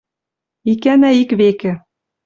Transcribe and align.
Икӓнӓ-ик-векӹ 0.71 1.71